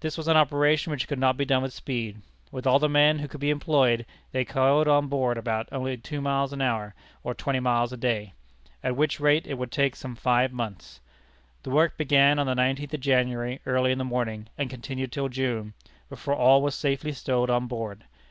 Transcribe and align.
This 0.00 0.16
was 0.16 0.28
an 0.28 0.36
operation 0.38 0.92
which 0.92 1.06
could 1.06 1.18
not 1.18 1.36
be 1.36 1.44
done 1.44 1.60
with 1.60 1.74
speed. 1.74 2.22
With 2.50 2.66
all 2.66 2.78
the 2.78 2.88
men 2.88 3.18
who 3.18 3.28
could 3.28 3.38
be 3.42 3.50
employed, 3.50 4.06
they 4.30 4.46
coiled 4.46 4.88
on 4.88 5.08
board 5.08 5.36
only 5.70 5.92
about 5.92 6.02
two 6.04 6.22
miles 6.22 6.54
an 6.54 6.62
hour, 6.62 6.94
or 7.22 7.34
twenty 7.34 7.60
miles 7.60 7.92
a 7.92 7.98
day 7.98 8.32
at 8.82 8.96
which 8.96 9.20
rate 9.20 9.46
it 9.46 9.58
would 9.58 9.70
take 9.70 9.94
some 9.94 10.16
five 10.16 10.54
months. 10.54 11.00
The 11.64 11.70
work 11.70 11.98
began 11.98 12.38
on 12.38 12.46
the 12.46 12.54
nineteenth 12.54 12.94
of 12.94 13.00
January, 13.00 13.60
early 13.66 13.92
in 13.92 13.98
the 13.98 14.06
morning, 14.06 14.48
and 14.56 14.70
continued 14.70 15.12
till 15.12 15.28
June, 15.28 15.74
before 16.08 16.32
all 16.34 16.62
was 16.62 16.74
safely 16.74 17.12
stowed 17.12 17.50
on 17.50 17.66
board. 17.66 18.04